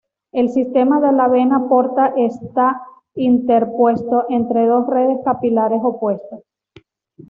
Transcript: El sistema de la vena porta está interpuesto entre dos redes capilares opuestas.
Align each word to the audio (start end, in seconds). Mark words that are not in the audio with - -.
El 0.31 0.49
sistema 0.49 0.99
de 0.99 1.11
la 1.11 1.27
vena 1.27 1.69
porta 1.69 2.11
está 2.17 2.81
interpuesto 3.13 4.25
entre 4.29 4.65
dos 4.65 4.87
redes 4.89 5.19
capilares 5.23 5.79
opuestas. 5.83 6.39